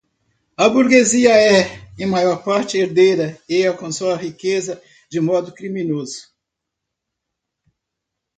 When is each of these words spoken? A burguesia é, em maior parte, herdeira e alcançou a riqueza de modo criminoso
A 0.57 0.67
burguesia 0.67 1.29
é, 1.31 1.87
em 1.99 2.07
maior 2.07 2.43
parte, 2.43 2.75
herdeira 2.75 3.39
e 3.47 3.63
alcançou 3.63 4.09
a 4.09 4.17
riqueza 4.17 4.81
de 5.11 5.19
modo 5.19 5.53
criminoso 5.53 6.33